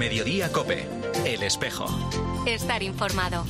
[0.00, 0.86] Mediodía Cope,
[1.26, 1.84] El Espejo.
[2.46, 3.44] Estar informado.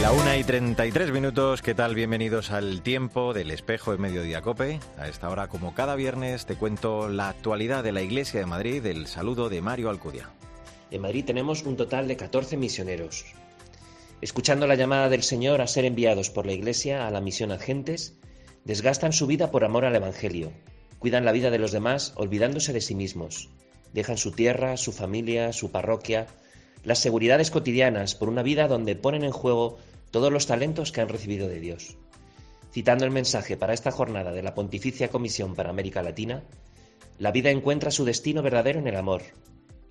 [0.00, 1.96] La una y 33 minutos, ¿qué tal?
[1.96, 4.78] Bienvenidos al tiempo del espejo en Mediodía Cope.
[4.96, 8.86] A esta hora, como cada viernes, te cuento la actualidad de la Iglesia de Madrid,
[8.86, 10.30] el saludo de Mario Alcudia.
[10.92, 13.24] En Madrid tenemos un total de 14 misioneros.
[14.22, 17.58] Escuchando la llamada del Señor a ser enviados por la Iglesia a la misión a
[17.58, 18.18] gentes,
[18.64, 20.52] desgastan su vida por amor al Evangelio,
[20.98, 23.50] cuidan la vida de los demás olvidándose de sí mismos,
[23.92, 26.28] dejan su tierra, su familia, su parroquia,
[26.82, 29.76] las seguridades cotidianas por una vida donde ponen en juego
[30.10, 31.98] todos los talentos que han recibido de Dios.
[32.72, 36.42] Citando el mensaje para esta jornada de la Pontificia Comisión para América Latina,
[37.18, 39.22] la vida encuentra su destino verdadero en el amor,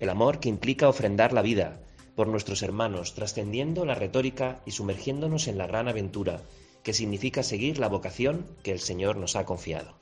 [0.00, 1.80] el amor que implica ofrendar la vida
[2.16, 6.40] por nuestros hermanos, trascendiendo la retórica y sumergiéndonos en la gran aventura
[6.82, 9.96] que significa seguir la vocación que el Señor nos ha confiado.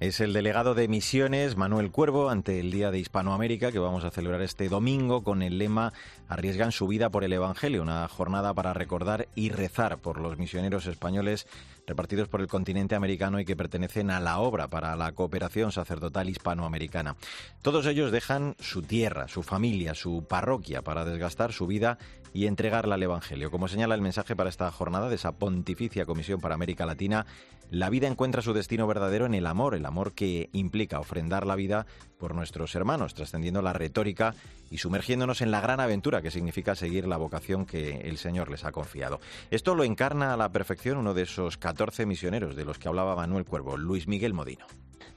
[0.00, 4.10] Es el delegado de misiones, Manuel Cuervo, ante el Día de Hispanoamérica que vamos a
[4.10, 5.92] celebrar este domingo con el lema
[6.28, 10.86] Arriesgan su vida por el Evangelio, una jornada para recordar y rezar por los misioneros
[10.86, 11.46] españoles
[11.90, 16.28] repartidos por el continente americano y que pertenecen a la obra para la cooperación sacerdotal
[16.28, 17.16] hispanoamericana.
[17.62, 21.98] Todos ellos dejan su tierra, su familia, su parroquia para desgastar su vida
[22.32, 23.50] y entregarla al Evangelio.
[23.50, 27.26] Como señala el mensaje para esta jornada de esa Pontificia Comisión para América Latina,
[27.70, 31.54] la vida encuentra su destino verdadero en el amor, el amor que implica ofrendar la
[31.54, 31.86] vida
[32.18, 34.34] por nuestros hermanos, trascendiendo la retórica
[34.70, 38.64] y sumergiéndonos en la gran aventura que significa seguir la vocación que el Señor les
[38.64, 39.20] ha confiado.
[39.50, 43.16] Esto lo encarna a la perfección uno de esos 14 misioneros de los que hablaba
[43.16, 44.66] Manuel Cuervo, Luis Miguel Modino.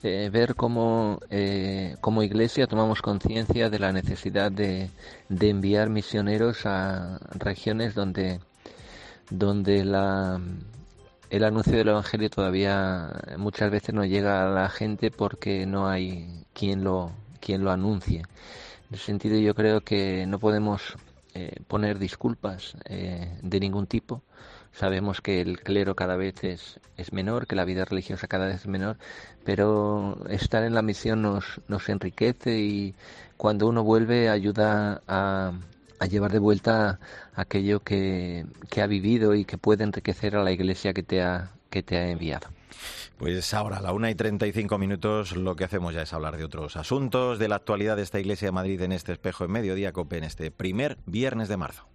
[0.02, 4.90] Eh, ver cómo eh, como iglesia tomamos conciencia de la necesidad de,
[5.30, 8.42] de enviar misioneros a regiones donde
[9.30, 10.42] donde la
[11.30, 16.46] el anuncio del Evangelio todavía muchas veces no llega a la gente porque no hay
[16.54, 18.20] quien lo, quien lo anuncie.
[18.20, 20.96] En ese sentido yo creo que no podemos
[21.34, 24.22] eh, poner disculpas eh, de ningún tipo.
[24.74, 28.56] Sabemos que el clero cada vez es, es menor, que la vida religiosa cada vez
[28.58, 28.98] es menor,
[29.46, 32.96] pero estar en la misión nos, nos enriquece y
[33.38, 35.54] cuando uno vuelve ayuda a,
[36.00, 37.00] a llevar de vuelta
[37.36, 41.52] aquello que, que, ha vivido y que puede enriquecer a la iglesia que te ha,
[41.70, 42.48] que te ha enviado.
[43.18, 46.44] Pues ahora, a la una y 35 minutos, lo que hacemos ya es hablar de
[46.44, 49.94] otros asuntos, de la actualidad de esta iglesia de Madrid en este espejo en mediodía,
[49.94, 51.93] COPE, en este primer viernes de marzo.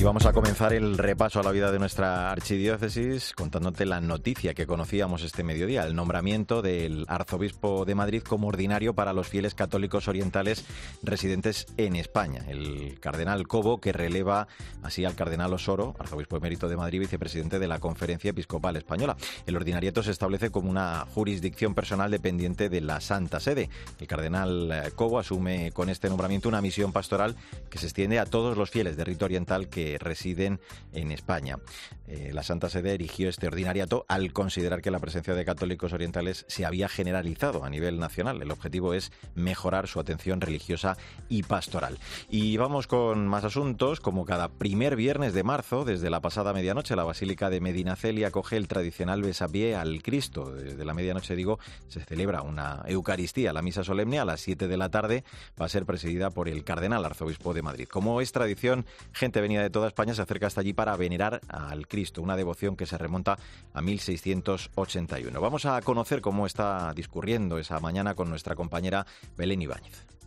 [0.00, 4.54] Y vamos a comenzar el repaso a la vida de nuestra archidiócesis contándote la noticia
[4.54, 9.54] que conocíamos este mediodía, el nombramiento del arzobispo de Madrid como ordinario para los fieles
[9.54, 10.64] católicos orientales
[11.02, 12.46] residentes en España.
[12.48, 14.48] El cardenal Cobo, que releva
[14.82, 19.18] así al cardenal Osoro, arzobispo emérito de Madrid, vicepresidente de la Conferencia Episcopal Española.
[19.44, 23.68] El ordinariato se establece como una jurisdicción personal dependiente de la Santa Sede.
[24.00, 27.36] El cardenal Cobo asume con este nombramiento una misión pastoral
[27.68, 30.60] que se extiende a todos los fieles de rito oriental que residen
[30.92, 31.58] en España.
[32.06, 36.44] Eh, la Santa Sede erigió este ordinariato al considerar que la presencia de católicos orientales
[36.48, 38.42] se había generalizado a nivel nacional.
[38.42, 40.96] El objetivo es mejorar su atención religiosa
[41.28, 41.98] y pastoral.
[42.28, 46.96] Y vamos con más asuntos, como cada primer viernes de marzo, desde la pasada medianoche,
[46.96, 50.52] la Basílica de Medinaceli acoge el tradicional besapié al Cristo.
[50.52, 51.58] Desde la medianoche, digo,
[51.88, 55.24] se celebra una Eucaristía, la misa solemne a las 7 de la tarde
[55.60, 57.88] va a ser presidida por el Cardenal Arzobispo de Madrid.
[57.88, 61.88] Como es tradición, gente venida de toda España se acerca hasta allí para venerar al
[61.88, 63.38] Cristo, una devoción que se remonta
[63.72, 65.40] a 1681.
[65.40, 69.06] Vamos a conocer cómo está discurriendo esa mañana con nuestra compañera
[69.38, 70.19] Belén Ibáñez.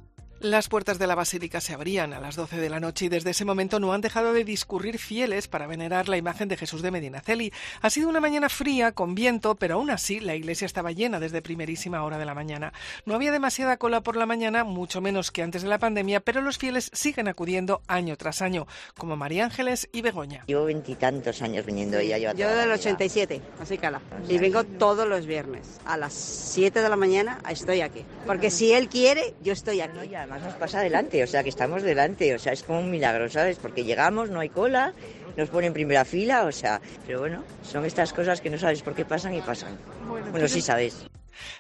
[0.43, 3.29] Las puertas de la basílica se abrían a las 12 de la noche y desde
[3.29, 6.91] ese momento no han dejado de discurrir fieles para venerar la imagen de Jesús de
[6.91, 7.53] Medinaceli.
[7.81, 11.41] Ha sido una mañana fría, con viento, pero aún así la iglesia estaba llena desde
[11.41, 12.73] primerísima hora de la mañana.
[13.05, 16.41] No había demasiada cola por la mañana, mucho menos que antes de la pandemia, pero
[16.41, 18.67] los fieles siguen acudiendo año tras año,
[18.97, 20.43] como María Ángeles y Begoña.
[20.47, 22.17] Llevo veintitantos años viniendo ella.
[22.17, 24.01] Yo, yo del 87, así cala.
[24.27, 25.79] Y vengo todos los viernes.
[25.85, 28.03] A las 7 de la mañana estoy aquí.
[28.25, 29.93] Porque si él quiere, yo estoy aquí.
[30.33, 33.29] Ya, nos pasa adelante, o sea que estamos delante, o sea, es como un milagro,
[33.29, 33.57] ¿sabes?
[33.59, 34.93] Porque llegamos, no hay cola,
[35.37, 38.81] nos ponen en primera fila, o sea, pero bueno, son estas cosas que no sabes
[38.81, 39.77] por qué pasan y pasan.
[40.07, 41.05] Bueno, bueno sí sabes.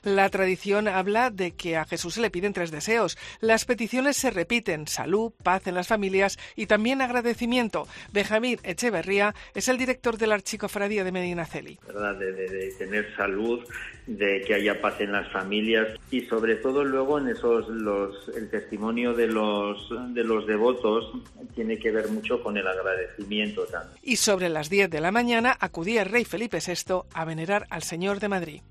[0.03, 3.17] La tradición habla de que a Jesús se le piden tres deseos.
[3.39, 7.87] Las peticiones se repiten, salud, paz en las familias y también agradecimiento.
[8.11, 11.79] Benjamín Echeverría es el director de la Archicofradía de Medina Celi.
[11.87, 13.63] De, de, tener salud,
[14.07, 18.49] de que haya paz en las familias y sobre todo luego en esos los, el
[18.49, 21.11] testimonio de los de los devotos
[21.55, 23.97] tiene que ver mucho con el agradecimiento también.
[24.01, 27.83] Y sobre las 10 de la mañana acudía el rey Felipe VI a venerar al
[27.83, 28.61] Señor de Madrid.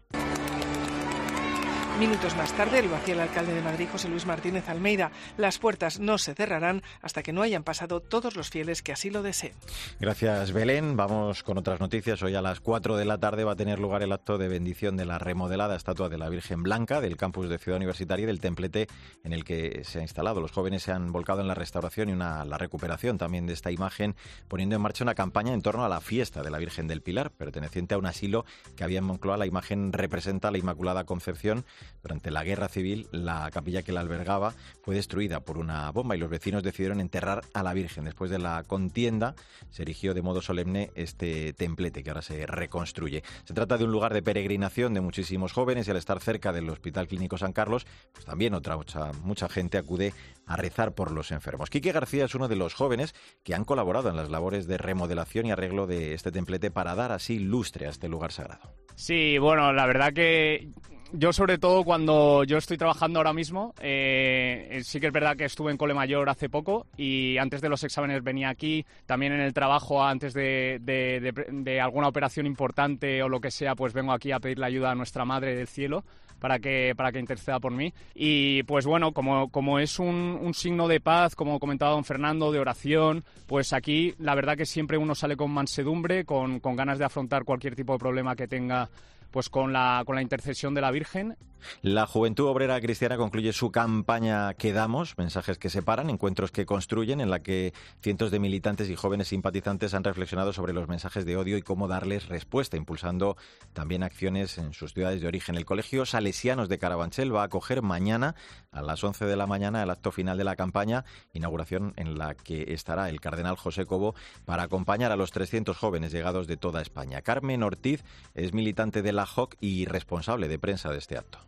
[1.98, 5.12] Minutos más tarde lo hacía el alcalde de Madrid, José Luis Martínez Almeida.
[5.36, 9.10] Las puertas no se cerrarán hasta que no hayan pasado todos los fieles que así
[9.10, 9.52] lo deseen.
[10.00, 10.96] Gracias, Belén.
[10.96, 12.22] Vamos con otras noticias.
[12.22, 14.96] Hoy a las 4 de la tarde va a tener lugar el acto de bendición
[14.96, 18.40] de la remodelada estatua de la Virgen Blanca del campus de Ciudad Universitaria y del
[18.40, 18.88] templete
[19.22, 20.40] en el que se ha instalado.
[20.40, 23.70] Los jóvenes se han volcado en la restauración y una, la recuperación también de esta
[23.70, 24.16] imagen,
[24.48, 27.30] poniendo en marcha una campaña en torno a la fiesta de la Virgen del Pilar,
[27.30, 28.44] perteneciente a un asilo
[28.76, 29.36] que había en Moncloa.
[29.36, 31.64] La imagen representa la Inmaculada Concepción
[32.02, 36.18] durante la guerra civil, la capilla que la albergaba fue destruida por una bomba y
[36.18, 38.04] los vecinos decidieron enterrar a la Virgen.
[38.04, 39.34] Después de la contienda,
[39.70, 43.22] se erigió de modo solemne este templete que ahora se reconstruye.
[43.44, 46.68] Se trata de un lugar de peregrinación de muchísimos jóvenes y al estar cerca del
[46.68, 50.12] Hospital Clínico San Carlos, pues también otra mucha, mucha gente acude
[50.46, 51.70] a rezar por los enfermos.
[51.70, 55.46] Quique García es uno de los jóvenes que han colaborado en las labores de remodelación
[55.46, 58.74] y arreglo de este templete para dar así lustre a este lugar sagrado.
[58.94, 60.68] Sí, bueno, la verdad que
[61.12, 65.44] yo sobre todo cuando yo estoy trabajando ahora mismo, eh, sí que es verdad que
[65.44, 69.40] estuve en Cole Mayor hace poco y antes de los exámenes venía aquí, también en
[69.40, 74.32] el trabajo antes de, de, alguna operación importante o lo que sea, pues vengo aquí
[74.32, 76.04] a pedirle ayuda a nuestra Madre del Cielo
[76.38, 77.92] para que, para que interceda por mí.
[78.14, 82.58] Y pues bueno, como, como es un, signo de paz, como comentaba don Fernando, de
[82.58, 87.04] oración, pues aquí la verdad que siempre uno sale con mansedumbre, con, con ganas de
[87.04, 88.88] afrontar cualquier tipo de problema que tenga
[89.32, 91.36] pues con la, con la intercesión de la Virgen.
[91.80, 97.30] La Juventud Obrera Cristiana concluye su campaña Quedamos, mensajes que separan, encuentros que construyen, en
[97.30, 101.56] la que cientos de militantes y jóvenes simpatizantes han reflexionado sobre los mensajes de odio
[101.56, 103.36] y cómo darles respuesta, impulsando
[103.72, 105.56] también acciones en sus ciudades de origen.
[105.56, 108.34] El Colegio Salesianos de Carabanchel va a acoger mañana
[108.70, 112.34] a las 11 de la mañana el acto final de la campaña, inauguración en la
[112.34, 114.14] que estará el cardenal José Cobo
[114.44, 117.22] para acompañar a los 300 jóvenes llegados de toda España.
[117.22, 121.38] Carmen Ortiz es militante de la la JOC y responsable de prensa de este acto.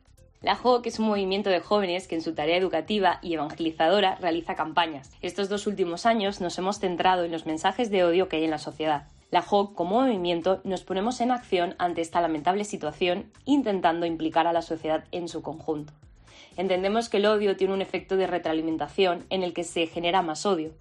[0.42, 4.54] La JOC es un movimiento de jóvenes que en su tarea educativa y evangelizadora realiza
[4.54, 5.10] campañas.
[5.22, 8.52] Estos dos últimos años nos hemos centrado en los mensajes de odio que hay en
[8.52, 9.08] la sociedad.
[9.32, 14.52] La JOC, como movimiento, nos ponemos en acción ante esta lamentable situación, intentando implicar a
[14.52, 15.92] la sociedad en su conjunto.
[16.56, 20.46] Entendemos que el odio tiene un efecto de retroalimentación en el que se genera más
[20.46, 20.74] odio.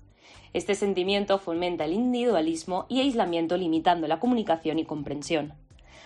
[0.54, 5.54] Este sentimiento fomenta el individualismo y aislamiento limitando la comunicación y comprensión.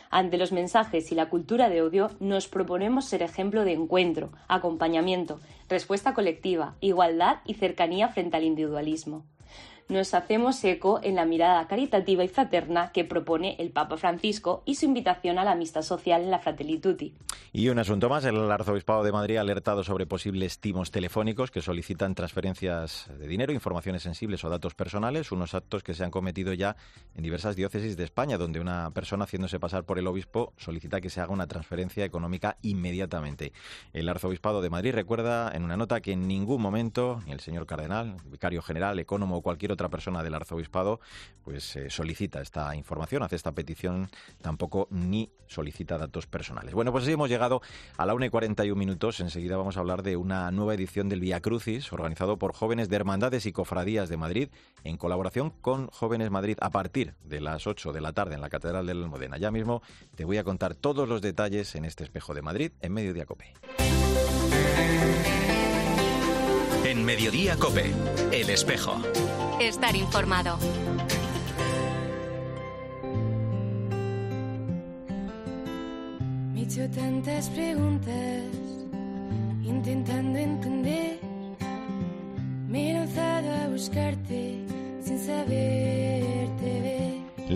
[0.09, 5.39] Ante los mensajes y la cultura de odio, nos proponemos ser ejemplo de encuentro, acompañamiento,
[5.69, 9.25] respuesta colectiva, igualdad y cercanía frente al individualismo
[9.89, 14.75] nos hacemos eco en la mirada caritativa y fraterna que propone el Papa Francisco y
[14.75, 17.13] su invitación a la amistad social en la Fratelli Tutti.
[17.53, 21.61] Y un asunto más, el Arzobispado de Madrid ha alertado sobre posibles timos telefónicos que
[21.61, 26.53] solicitan transferencias de dinero, informaciones sensibles o datos personales, unos actos que se han cometido
[26.53, 26.75] ya
[27.15, 31.09] en diversas diócesis de España, donde una persona haciéndose pasar por el obispo solicita que
[31.09, 33.53] se haga una transferencia económica inmediatamente.
[33.93, 37.65] El Arzobispado de Madrid recuerda en una nota que en ningún momento ni el señor
[37.65, 41.00] cardenal, vicario general, ecónomo o cualquier otro otra persona del arzobispado
[41.47, 44.09] pues eh, solicita esta información, hace esta petición,
[44.41, 46.74] tampoco ni solicita datos personales.
[46.74, 47.62] Bueno, pues así hemos llegado
[47.95, 49.21] a la 1 y 41 minutos.
[49.21, 52.97] Enseguida vamos a hablar de una nueva edición del Vía Crucis, organizado por jóvenes de
[52.97, 54.49] hermandades y cofradías de Madrid,
[54.83, 58.49] en colaboración con Jóvenes Madrid, a partir de las 8 de la tarde en la
[58.49, 59.37] Catedral de la Almudena.
[59.37, 59.81] Ya mismo
[60.16, 63.54] te voy a contar todos los detalles en este espejo de Madrid, en Mediodía Cope.
[66.83, 67.94] En Mediodía Cope,
[68.33, 69.01] El Espejo.
[69.59, 70.57] Estar informado.
[76.54, 78.44] Me he hecho tantas preguntas,
[79.64, 81.19] intentando entender.
[82.68, 84.64] Me he lanzado a buscarte
[85.02, 86.26] sin saberte ver.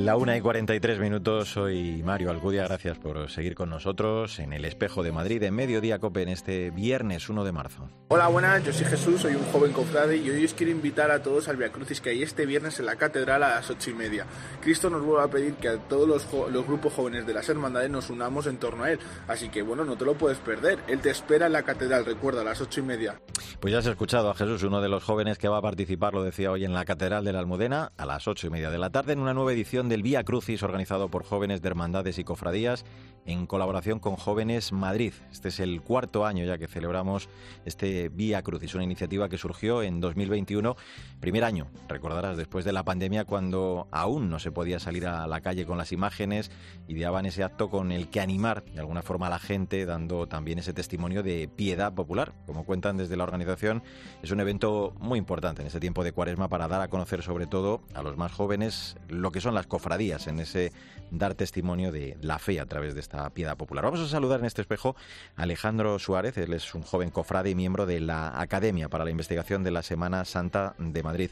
[0.02, 4.66] La una y 43 minutos, soy Mario Alcudia, gracias por seguir con nosotros en el
[4.66, 7.88] Espejo de Madrid en Mediodía Cope en este viernes 1 de marzo.
[8.08, 11.22] Hola, buenas, yo soy Jesús, soy un joven cofrade y hoy os quiero invitar a
[11.22, 13.94] todos al Via Crucis que hay este viernes en la Catedral a las ocho y
[13.94, 14.26] media.
[14.60, 17.92] Cristo nos vuelve a pedir que a todos los, los grupos jóvenes de las hermandades
[17.92, 21.00] nos unamos en torno a Él, así que bueno, no te lo puedes perder, Él
[21.00, 23.22] te espera en la Catedral, recuerda, a las ocho y media.
[23.60, 26.24] Pues ya has escuchado a Jesús, uno de los jóvenes que va a participar, lo
[26.24, 28.90] decía hoy, en la Catedral de la Almudena a las ocho y media de la
[28.90, 32.86] tarde en una nueva edición del Vía Crucis organizado por jóvenes de hermandades y cofradías
[33.26, 35.14] en colaboración con Jóvenes Madrid.
[35.32, 37.30] Este es el cuarto año ya que celebramos
[37.66, 40.76] este Vía Crucis, una iniciativa que surgió en 2021,
[41.20, 45.42] primer año, recordarás, después de la pandemia cuando aún no se podía salir a la
[45.42, 46.52] calle con las imágenes,
[46.88, 50.60] ideaban ese acto con el que animar de alguna forma a la gente, dando también
[50.60, 52.34] ese testimonio de piedad popular.
[52.46, 53.84] Como cuentan desde la organización,
[54.24, 57.48] es un evento muy importante en este tiempo de cuaresma para dar a conocer sobre
[57.48, 60.72] todo a los más jóvenes lo que son las cofradías en ese
[61.12, 63.84] dar testimonio de la fe a través de esta piedad popular.
[63.84, 64.96] Vamos a saludar en este espejo
[65.36, 69.12] a Alejandro Suárez, él es un joven cofrade y miembro de la Academia para la
[69.12, 71.32] Investigación de la Semana Santa de Madrid.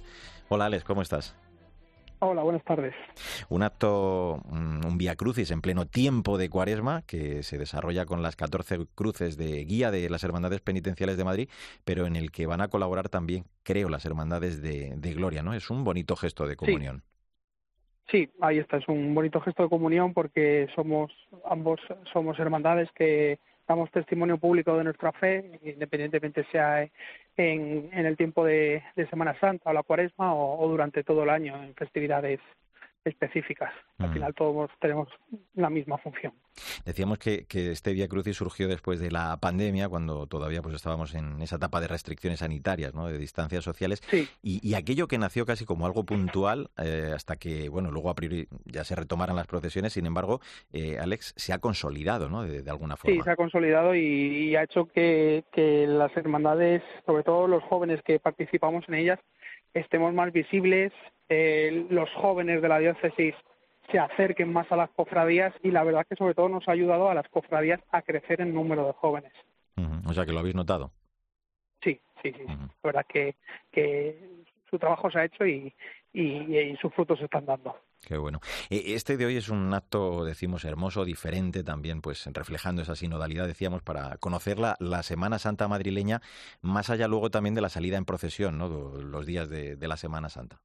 [0.50, 1.36] Hola Alex, ¿cómo estás?
[2.22, 2.94] Hola, buenas tardes.
[3.48, 8.22] Un acto, mm, un Vía Crucis en pleno tiempo de Cuaresma que se desarrolla con
[8.22, 11.50] las 14 cruces de guía de las Hermandades Penitenciales de Madrid,
[11.86, 15.54] pero en el que van a colaborar también, creo, las Hermandades de, Gloria, ¿no?
[15.54, 17.04] Es un bonito gesto de comunión.
[18.12, 21.12] Sí, ahí está, es un bonito gesto de comunión porque somos
[21.46, 21.80] ambos
[22.12, 26.88] somos hermandades que damos testimonio público de nuestra fe, independientemente sea
[27.38, 31.76] en, el tiempo de, Semana Santa o la Cuaresma o durante todo el año en
[31.76, 32.40] festividades
[33.06, 33.72] específicas.
[33.98, 35.08] Al final todos tenemos
[35.56, 36.34] la misma función.
[36.86, 41.42] Decíamos que, este Via Crucis surgió después de la pandemia, cuando todavía pues estábamos en
[41.42, 43.08] esa etapa de restricciones sanitarias, ¿no?
[43.08, 44.02] de distancias sociales,
[44.42, 48.48] y, aquello que nació casi como algo puntual eh, hasta que, bueno, luego a priori
[48.66, 50.40] ya se retomaran las procesiones, sin embargo,
[50.72, 52.44] eh, Alex, se ha consolidado, ¿no?
[52.44, 53.16] De, alguna forma.
[53.16, 58.02] Sí, se ha consolidado y, ha hecho que, que las hermandades, sobre todo los jóvenes
[58.04, 59.20] que participamos en ellas,
[59.74, 60.92] estemos más visibles,
[61.30, 63.36] eh, los jóvenes de la diócesis
[63.92, 67.10] se acerquen más a las cofradías y la verdad que sobre todo nos ha ayudado
[67.10, 69.34] a las cofradías a crecer en número de jóvenes.
[70.08, 70.92] O sea que lo habéis notado.
[71.84, 72.46] Sí, sí, sí.
[72.48, 73.36] La verdad que,
[73.72, 75.74] que su trabajo se ha hecho y,
[76.14, 77.76] y, sus frutos se están dando.
[78.06, 78.40] Qué bueno.
[78.70, 83.48] E, este de hoy es un acto, decimos, hermoso, diferente también, pues reflejando esa sinodalidad,
[83.48, 86.22] decíamos, para conocer la, Semana Santa madrileña,
[86.62, 88.68] más allá luego también de la salida en procesión, ¿no?
[88.68, 90.62] Los días de, la Semana Santa.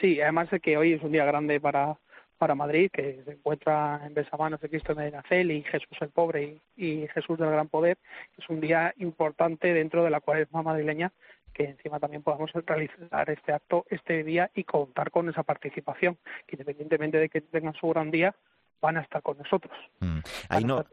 [0.00, 1.98] Sí, además de que hoy es un día grande para,
[2.38, 6.60] para Madrid, que se encuentra en besamanos de Cristo de Medinacel y Jesús el Pobre
[6.76, 7.98] y, y, Jesús del Gran Poder.
[8.36, 11.12] Es un día importante dentro de la cuaresma madrileña
[11.54, 16.56] que encima también podamos realizar este acto este día y contar con esa participación, que
[16.56, 18.34] independientemente de que tengan su gran día,
[18.82, 19.72] van a estar con nosotros.
[20.00, 20.18] Mm.
[20.50, 20.84] Hay, no,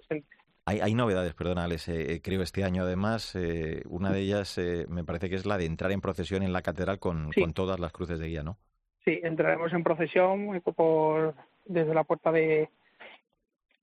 [0.65, 3.35] hay, novedades, perdona, eh, creo, este año además.
[3.35, 6.53] Eh, una de ellas eh, me parece que es la de entrar en procesión en
[6.53, 8.57] la catedral con, con todas las cruces de guía, ¿no?
[9.05, 11.33] Sí, entraremos en procesión por,
[11.65, 12.69] desde la puerta de,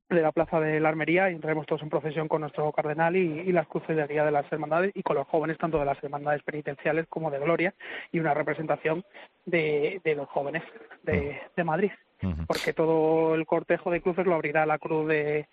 [0.08, 3.52] de la Plaza de la Armería y entraremos todos en procesión con nuestro cardenal y,
[3.52, 6.42] las cruces de guía de las hermandades y con los jóvenes tanto de las hermandades
[6.42, 7.75] penitenciales como de Gloria
[8.12, 9.04] y una representación
[9.44, 10.62] de, los jóvenes
[11.02, 11.90] de, Madrid.
[12.46, 15.48] Porque todo el cortejo de cruces lo abrirá la cruz de,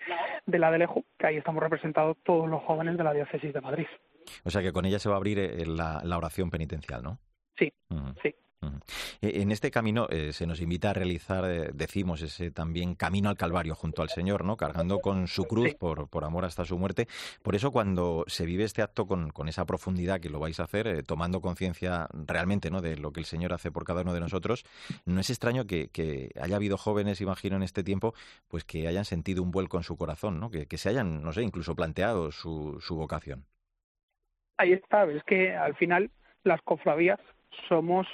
[0.45, 3.87] la de Lejo, que ahí estamos representados todos los jóvenes de la diócesis de Madrid.
[4.43, 7.19] O sea que con ella se va a abrir eh, la, la oración penitencial, ¿no?
[7.57, 7.71] Sí,
[8.21, 8.33] sí.
[9.21, 13.29] E, en este camino eh, se nos invita a realizar, eh, decimos, ese también camino
[13.29, 14.57] al Calvario junto al Señor, ¿no?
[14.57, 17.07] Cargando con su cruz por, por amor hasta su muerte.
[17.41, 20.63] Por eso cuando se vive este acto con, con esa profundidad que lo vais a
[20.63, 22.81] hacer, eh, tomando conciencia realmente, ¿no?
[22.81, 24.65] De lo que el Señor hace por cada uno de nosotros,
[25.05, 28.13] no es extraño que, que, haya habido jóvenes, imagino, en este tiempo,
[28.47, 30.49] pues que hayan sentido un vuelco en su corazón, ¿no?
[30.49, 33.45] Que, que se hayan, no sé, incluso planteado su, su vocación.
[34.57, 36.09] Ahí está, es que al final
[36.43, 37.19] las cofradías
[37.67, 38.07] somos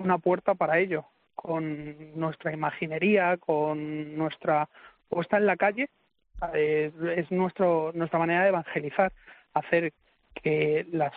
[0.00, 4.68] una puerta para ello, con nuestra imaginería, con nuestra
[5.08, 5.88] puesta en la calle,
[6.54, 9.12] eh, es nuestro, nuestra manera de evangelizar,
[9.54, 9.92] hacer
[10.42, 11.10] que la,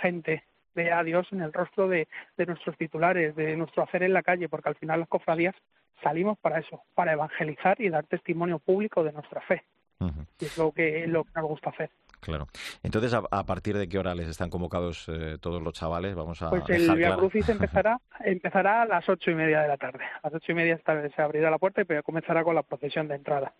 [0.00, 2.08] gente vea a Dios en el rostro de,
[2.46, 5.54] nuestros titulares, de nuestro hacer en la calle, porque al final las cofradías
[6.02, 9.62] salimos para eso, para evangelizar y dar testimonio público de nuestra fe.
[10.40, 11.90] Y es lo que, lo que nos gusta hacer.
[12.22, 12.46] Claro.
[12.84, 16.14] Entonces, ¿a, partir de qué hora les están convocados eh, todos los chavales?
[16.14, 19.76] Vamos a Pues el Via Crucis empezará, empezará a las ocho y media de la
[19.76, 20.04] tarde.
[20.22, 23.16] A las ocho y media se abrirá la puerta y comenzará con la procesión de
[23.16, 23.52] entrada.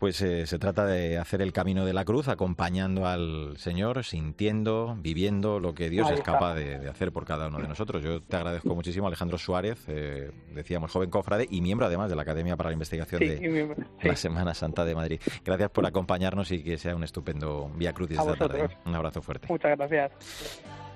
[0.00, 4.96] Pues eh, se trata de hacer el camino de la cruz acompañando al Señor, sintiendo,
[4.98, 8.02] viviendo lo que Dios es capaz de, hacer por cada uno de nosotros.
[8.02, 12.22] Yo te agradezco muchísimo, Alejandro Suárez, eh, decíamos joven cofrade y miembro además de la
[12.22, 15.20] Academia para la Investigación de la Semana Santa de Madrid.
[15.44, 18.70] Gracias por acompañarnos y que sea un estupendo Vía Cruz esta tarde.
[18.86, 19.48] Un abrazo fuerte.
[19.50, 20.12] Muchas gracias.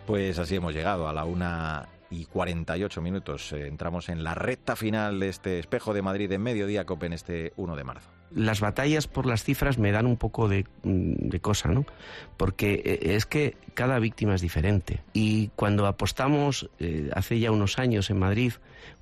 [0.07, 3.53] Pues así hemos llegado a la una y 48 minutos.
[3.53, 7.13] Eh, entramos en la recta final de este espejo de Madrid en mediodía COPE en
[7.13, 8.11] este 1 de marzo.
[8.31, 11.85] Las batallas por las cifras me dan un poco de, mm, cosa, ¿no?
[12.37, 15.03] Porque eh, es que cada víctima es diferente.
[15.13, 18.53] Y cuando apostamos eh, hace ya unos años en Madrid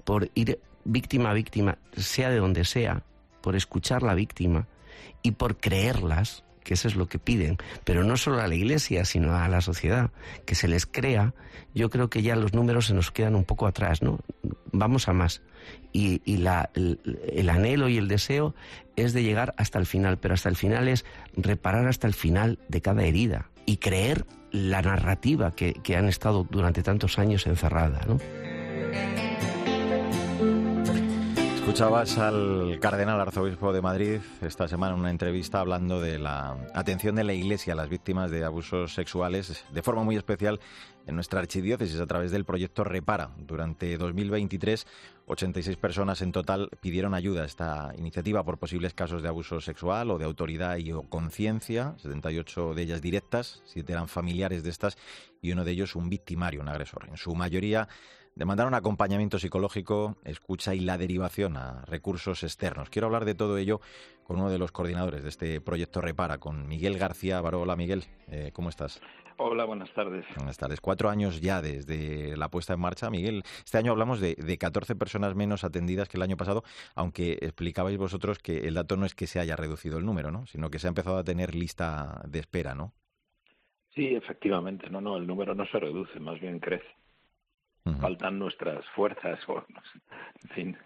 [0.04, 3.02] por ir víctima a víctima, sea de donde sea,
[3.40, 4.66] por escuchar la víctima
[5.22, 9.04] y por creerlas, que eso es lo que piden, pero no solo a la Iglesia,
[9.04, 10.10] sino a la sociedad,
[10.46, 11.34] que se les crea,
[11.74, 14.18] yo creo que ya los números se nos quedan un poco atrás, ¿no?
[14.72, 15.42] Vamos a más.
[15.92, 18.54] Y, el, anhelo y el deseo
[18.96, 21.04] es de llegar hasta el final, pero hasta el final es
[21.36, 26.46] reparar hasta el final de cada herida y creer la narrativa que, que han estado
[26.50, 28.18] durante tantos años encerrada, ¿no?
[31.62, 37.14] Escuchabas al cardenal arzobispo de Madrid esta semana en una entrevista hablando de la atención
[37.14, 40.58] de la Iglesia a las víctimas de abusos sexuales, de forma muy especial
[41.06, 43.30] en nuestra archidiócesis a través del proyecto Repara.
[43.38, 44.88] Durante 2023,
[45.26, 50.10] 86 personas en total pidieron ayuda a esta iniciativa por posibles casos de abuso sexual
[50.10, 54.98] o de autoridad y o conciencia, 78 de ellas directas, 7 eran familiares de estas
[55.40, 57.06] y uno de ellos un victimario, un agresor.
[57.08, 57.88] En su mayoría
[58.34, 62.90] demandaron acompañamiento psicológico, escucha y la derivación a recursos externos.
[62.90, 63.80] Quiero hablar de todo ello
[64.24, 67.62] con uno de los coordinadores de este proyecto Repara, con Miguel García Baró.
[67.62, 69.00] Hola Miguel, eh, ¿cómo estás?
[69.38, 70.24] Hola, buenas tardes.
[70.36, 70.80] Buenas tardes.
[70.80, 73.10] Cuatro años ya desde la puesta en marcha.
[73.10, 76.62] Miguel, este año hablamos de, de 14 personas menos atendidas que el año pasado,
[76.94, 80.46] aunque explicabais vosotros que el dato no es que se haya reducido el número, ¿no?
[80.46, 82.92] sino que se ha empezado a tener lista de espera, ¿no?
[83.94, 84.88] Sí, efectivamente.
[84.90, 86.86] No, no, el número no se reduce, más bien crece
[88.00, 89.64] faltan nuestras fuerzas, o,
[90.42, 90.76] en fin.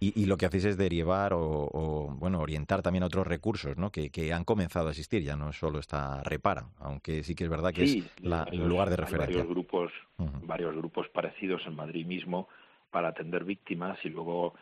[0.00, 3.90] y, lo que hacéis es derivar o, bueno orientar también a otros recursos ¿no?
[3.90, 7.72] que, han comenzado a existir ya no solo está repara aunque sí que es verdad
[7.74, 12.48] que es el lugar de referencia varios grupos varios grupos parecidos en Madrid mismo
[12.90, 14.54] para atender víctimas y luego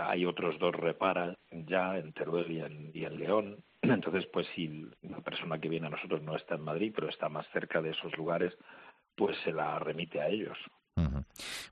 [0.00, 3.56] hay otros dos repara ya en Teruel y en, y en León.
[3.82, 7.28] Entonces pues si una persona que viene a nosotros no está en Madrid pero está
[7.28, 8.52] más cerca de esos lugares
[9.16, 10.58] pues se la remite a ellos.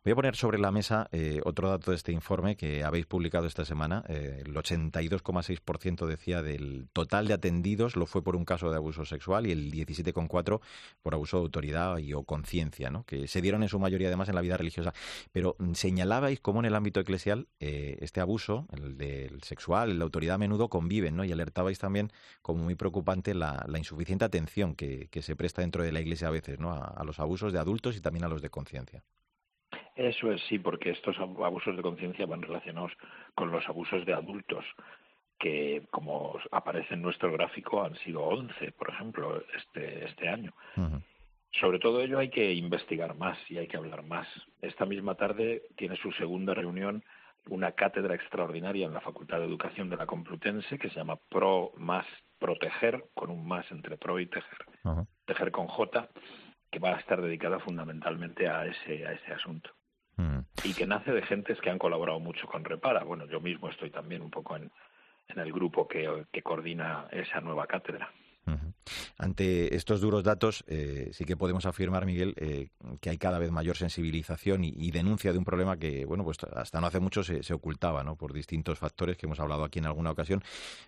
[0.04, 3.46] Voy a poner sobre la mesa eh, otro dato de este informe que habéis publicado
[3.46, 4.04] esta semana.
[4.08, 9.04] Eh, el 82,6% decía del total de atendidos lo fue por un caso de abuso
[9.04, 10.60] sexual y el 17,4%
[11.02, 13.04] por abuso de autoridad y o conciencia, ¿no?
[13.04, 14.92] que se dieron en su mayoría además en la vida religiosa.
[15.30, 20.02] Pero mm, señalabais cómo en el ámbito eclesial eh, este abuso, el del sexual, de
[20.02, 21.24] autoridad a menudo conviven ¿no?
[21.24, 22.12] y alertabais también
[22.42, 26.58] como muy preocupante la, insuficiente atención que, se presta dentro de la iglesia a veces
[26.58, 26.72] ¿no?
[26.72, 29.04] a los abusos de adultos y también a los de conciencia.
[29.94, 32.92] Eso es sí, porque estos abusos de conciencia van relacionados
[33.34, 34.64] con los abusos de adultos,
[35.38, 40.54] que como aparece en nuestro gráfico han sido 11, por ejemplo, este, este año.
[41.60, 44.26] Sobre todo ello hay que investigar más y hay que hablar más.
[44.62, 47.04] Esta misma tarde tiene su segunda reunión
[47.48, 51.72] una cátedra extraordinaria en la Facultad de Educación de la Complutense que se llama Pro
[51.76, 52.06] más
[52.38, 54.66] Proteger, con un más entre pro y tejer,
[55.26, 56.08] tejer con J,
[56.70, 59.70] que va a estar dedicada fundamentalmente a ese, a ese asunto.
[60.16, 60.40] Mm.
[60.64, 63.04] Y que nace de gentes que han colaborado mucho con Repara.
[63.04, 64.70] Bueno, yo mismo estoy también un poco en,
[65.28, 68.12] el grupo que, que coordina esa nueva cátedra.
[69.22, 73.52] Ante estos duros datos, eh, sí que podemos afirmar, Miguel, eh, que hay cada vez
[73.52, 77.54] mayor sensibilización y, denuncia de un problema que, bueno, pues hasta no hace mucho se,
[77.54, 78.16] ocultaba, ¿no?
[78.16, 80.42] Por distintos factores que hemos hablado aquí en alguna ocasión.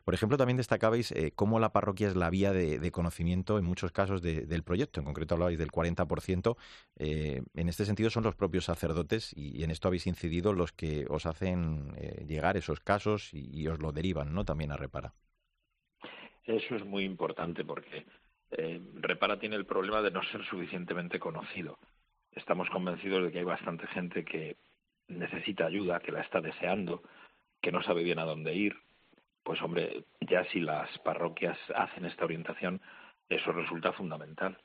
[0.05, 3.92] Por ejemplo, también destacabais eh, cómo la parroquia es la vía de, conocimiento en muchos
[3.92, 4.99] casos del proyecto.
[4.99, 6.57] En concreto hablabais del 40%.
[6.97, 11.27] en este sentido son los propios sacerdotes y, en esto habéis incidido los que os
[11.27, 11.94] hacen
[12.27, 14.44] llegar esos casos y, os lo derivan, ¿no?
[14.44, 15.12] También a reparar.
[16.47, 18.05] Eso es muy importante porque
[18.51, 21.79] eh, Repara tiene el problema de no ser suficientemente conocido.
[22.33, 24.57] Estamos convencidos de que hay bastante gente que
[25.09, 27.03] necesita ayuda, que la está deseando,
[27.61, 28.77] que no sabe bien a dónde ir.
[29.43, 32.81] Pues hombre, ya si las parroquias hacen esta orientación,
[33.29, 34.59] eso resulta fundamental.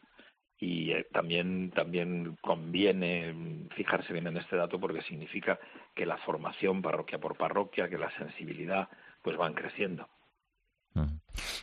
[0.57, 5.59] Y eh, también, también conviene fijarse bien en este dato porque significa
[5.95, 8.89] que la formación parroquia por parroquia, que la sensibilidad,
[9.21, 10.07] pues van creciendo.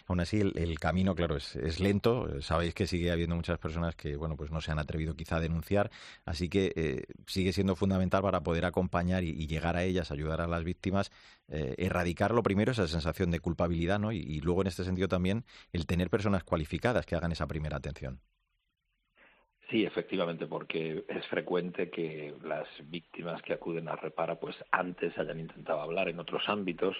[0.06, 2.40] Aún así, el, camino, claro, es, lento.
[2.40, 5.40] Sabéis que sigue habiendo muchas personas que, bueno, pues no se han atrevido quizá a
[5.40, 5.90] denunciar.
[6.24, 10.46] Así que eh, sigue siendo fundamental para poder acompañar y, llegar a ellas, ayudar a
[10.46, 11.10] las víctimas,
[11.48, 14.12] eh, erradicar lo primero esa sensación de culpabilidad, ¿no?
[14.12, 18.20] Y, luego, en este sentido, también el tener personas cualificadas que hagan esa primera atención.
[19.70, 25.40] Sí, efectivamente, porque es frecuente que las víctimas que acuden a Repara, pues antes hayan
[25.40, 26.96] intentado hablar en otros ámbitos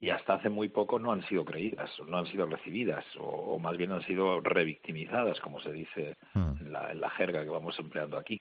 [0.00, 3.76] y hasta hace muy poco no han sido creídas, no han sido recibidas, o, más
[3.76, 6.52] bien han sido revictimizadas, como se dice hmm.
[6.60, 8.40] en, la, en, la, jerga que vamos empleando aquí.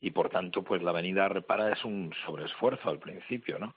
[0.00, 3.74] Y por tanto, pues la venida repara es un sobreesfuerzo al principio, ¿no?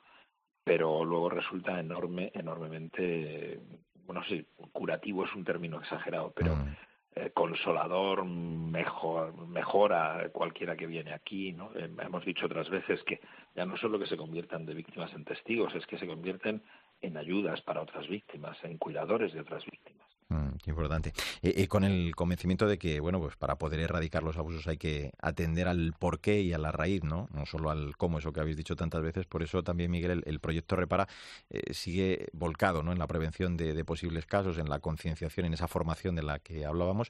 [0.64, 3.60] Pero luego resulta enorme, enormemente,
[4.06, 6.76] bueno, sí, curativo es un término exagerado, pero hmm.
[7.16, 11.72] eh, consolador, mejor, mejora cualquiera que viene aquí, ¿no?
[11.76, 13.20] Eh, hemos dicho otras veces que
[13.54, 16.62] ya no solo que se conviertan de víctimas en testigos, es que se convierten
[17.02, 20.08] en ayudas para otras víctimas, en cuidadores de otras víctimas.
[20.30, 21.14] Mm, qué importante.
[21.42, 24.78] Eh, eh, con el convencimiento de que, bueno, pues para poder erradicar los abusos hay
[24.78, 27.28] que atender al porqué y a la raíz, ¿no?
[27.32, 29.26] No solo al cómo, eso que habéis dicho tantas veces.
[29.26, 31.08] Por eso también, Miguel, el, proyecto Repara
[31.50, 32.92] eh, sigue volcado, ¿no?
[32.92, 36.66] En la prevención de, posibles casos, en la concienciación, en esa formación de la que
[36.66, 37.10] hablábamos.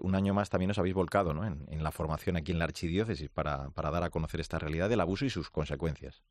[0.00, 1.46] un año más también os habéis volcado, ¿no?
[1.46, 4.88] En, en, la formación aquí en la archidiócesis para, para dar a conocer esta realidad
[4.88, 6.22] del abuso y sus consecuencias.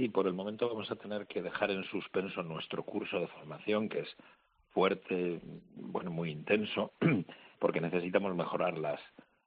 [0.00, 3.86] Sí, por el momento vamos a tener que dejar en suspenso nuestro curso de formación,
[3.86, 4.16] que es
[4.70, 5.42] fuerte,
[5.74, 6.94] bueno, muy intenso,
[7.58, 8.98] porque necesitamos mejorar las,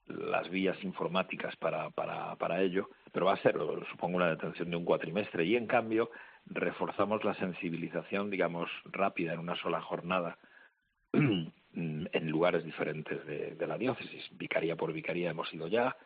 [0.06, 3.56] las vías informáticas para, para, para ello, pero va a ser,
[3.89, 6.12] supongo, una detención de un cuatrimestre y, en cambio,
[6.46, 10.38] reforzamos la sensibilización, digamos, rápida en una sola jornada
[11.13, 14.30] en lugares diferentes de, de la diócesis.
[14.38, 15.98] Vicaría por vicaría hemos ido ya,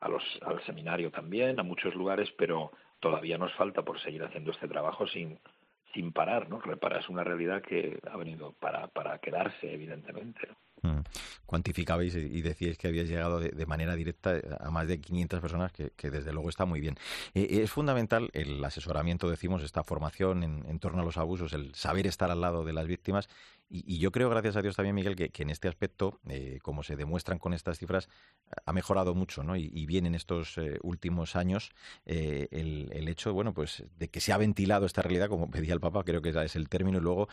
[0.00, 4.52] a los, al seminario también, a muchos lugares, pero todavía nos falta por seguir haciendo
[4.52, 5.38] este trabajo sin,
[5.94, 6.60] sin parar, ¿no?
[6.60, 10.48] Repara es una realidad que ha venido para, para quedarse, evidentemente.
[10.82, 11.00] Mm.
[11.46, 16.10] Cuantificabais y decíais que habíais llegado de, manera directa a más de 500 personas, que,
[16.10, 16.96] desde luego está muy bien.
[17.34, 22.06] Eh, es fundamental el asesoramiento, decimos, esta formación en, torno a los abusos, el saber
[22.06, 23.28] estar al lado de las víctimas
[23.72, 26.96] y, yo creo, gracias a Dios también, Miguel, que, en este aspecto, eh, como se
[26.96, 28.08] demuestran con estas cifras,
[28.66, 29.54] ha mejorado mucho, ¿no?
[29.54, 31.70] Y, bien en estos eh, últimos años
[32.04, 35.78] eh, el, hecho, bueno, pues de que se ha ventilado esta realidad, como pedía el
[35.78, 37.28] Papa, creo que es el término, y luego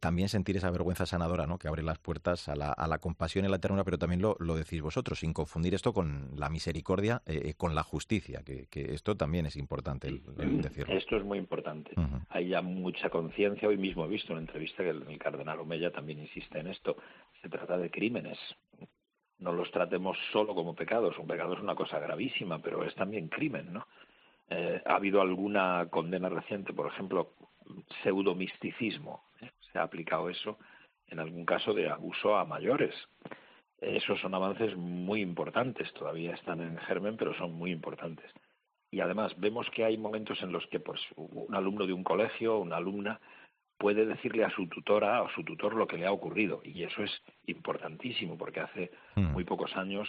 [0.00, 1.56] también sentir esa vergüenza sanadora, ¿no?
[1.56, 5.20] Que abre las puertas a la, compasión y la ternura, pero también lo, decís vosotros,
[5.20, 7.22] sin confundir esto con la misericordia,
[7.56, 10.22] con la justicia, que, esto también es importante el,
[10.62, 10.94] decirlo.
[10.94, 11.92] Esto es muy importante.
[12.30, 13.68] Hay ya mucha conciencia.
[13.68, 16.96] Hoy mismo he visto una entrevista que el, el cardenal ella también insiste en esto,
[17.42, 18.38] se trata de crímenes.
[19.38, 21.18] No los tratemos solo como pecados.
[21.18, 23.86] Un pecado es una cosa gravísima, pero es también crimen, ¿no?
[24.48, 27.32] Eh, ha habido alguna condena reciente, por ejemplo,
[28.02, 29.24] pseudomisticismo.
[29.40, 29.50] ¿eh?
[29.72, 30.58] Se ha aplicado eso
[31.08, 32.94] en algún caso de abuso a mayores.
[33.80, 38.30] Esos son avances muy importantes, todavía están en germen, pero son muy importantes.
[38.90, 42.58] Y además vemos que hay momentos en los que pues, un alumno de un colegio,
[42.58, 43.20] una alumna,
[43.78, 46.62] puede decirle a su tutora o a su tutor lo que le ha ocurrido.
[46.64, 49.32] Y eso es importantísimo, porque hace mm.
[49.32, 50.08] muy pocos años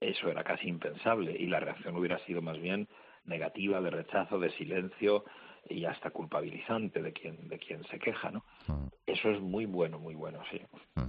[0.00, 2.88] eso era casi impensable y la reacción hubiera sido más bien
[3.24, 5.24] negativa, de rechazo, de silencio
[5.68, 8.30] y hasta culpabilizante de quien, de quien se queja.
[8.30, 8.44] ¿no?
[8.70, 8.88] Mm.
[9.06, 10.60] Eso es muy bueno, muy bueno, sí.
[10.94, 11.08] Mm.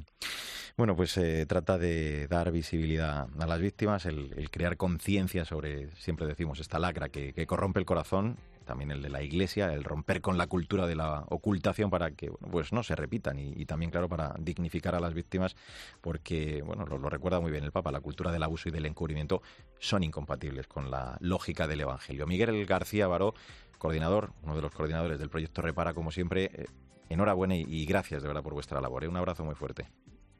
[0.77, 6.25] Bueno, pues se trata de dar visibilidad a las víctimas, el, crear conciencia sobre, siempre
[6.25, 10.37] decimos, esta lacra que, corrompe el corazón, también el de la Iglesia, el romper con
[10.37, 14.33] la cultura de la ocultación para que pues no se repitan y, también, claro, para
[14.39, 15.55] dignificar a las víctimas,
[15.99, 19.41] porque, bueno, lo, recuerda muy bien el Papa, la cultura del abuso y del encubrimiento
[19.77, 22.25] son incompatibles con la lógica del Evangelio.
[22.25, 23.35] Miguel García Baró,
[23.77, 26.65] coordinador, uno de los coordinadores del proyecto Repara, como siempre, eh,
[27.13, 29.03] enhorabuena y, gracias de verdad por vuestra labor.
[29.03, 29.07] ¿eh?
[29.07, 29.87] Un abrazo muy fuerte.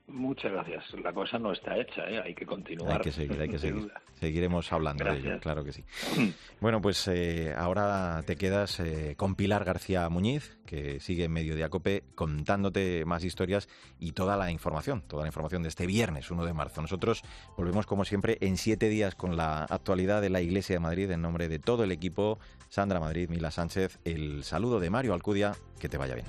[0.07, 0.83] Muchas gracias.
[1.03, 2.21] La cosa no está hecha, ¿eh?
[2.23, 2.97] hay que continuar.
[2.97, 3.91] Hay que seguir, hay que seguir.
[4.15, 5.83] Seguiremos hablando de ello, claro que sí.
[6.59, 11.55] Bueno, pues eh, ahora te quedas eh, con Pilar García Muñiz, que sigue en medio
[11.55, 13.67] de Acope, contándote más historias
[13.99, 16.81] y toda la información, toda la información de este viernes 1 de marzo.
[16.81, 17.23] Nosotros
[17.57, 21.21] volvemos, como siempre, en siete días con la actualidad de la Iglesia de Madrid, en
[21.21, 22.37] nombre de todo el equipo,
[22.69, 26.27] Sandra Madrid, Mila Sánchez, el saludo de Mario Alcudia, que te vaya bien.